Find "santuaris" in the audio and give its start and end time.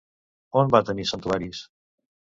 1.13-1.65